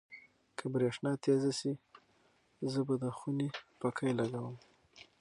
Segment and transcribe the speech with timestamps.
[0.57, 1.73] که برېښنا تېزه شي،
[2.71, 3.47] زه به د خونې
[3.79, 4.55] پکۍ لګوم.